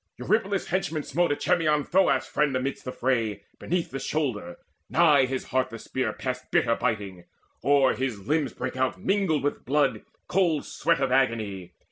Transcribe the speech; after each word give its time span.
Eurypylus' 0.17 0.69
henchman 0.69 1.03
smote 1.03 1.29
Echemmon, 1.29 1.83
Thoas' 1.83 2.25
friend, 2.25 2.55
amidst 2.55 2.85
the 2.85 2.91
fray 2.91 3.43
Beneath 3.59 3.91
the 3.91 3.99
shoulder: 3.99 4.57
nigh 4.89 5.27
his 5.27 5.43
heart 5.49 5.69
the 5.69 5.77
spear 5.77 6.11
Passed 6.11 6.49
bitter 6.49 6.73
biting: 6.75 7.25
o'er 7.63 7.93
his 7.93 8.27
limbs 8.27 8.53
brake 8.53 8.75
out 8.75 8.99
Mingled 8.99 9.43
with 9.43 9.63
blood 9.63 10.01
cold 10.27 10.65
sweat 10.65 11.01
of 11.01 11.11
agony. 11.11 11.73